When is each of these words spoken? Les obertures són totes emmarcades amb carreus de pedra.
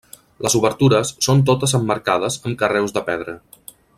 Les 0.45 0.53
obertures 0.59 1.11
són 1.25 1.43
totes 1.51 1.77
emmarcades 1.81 2.39
amb 2.49 2.61
carreus 2.65 2.97
de 2.99 3.05
pedra. 3.11 3.39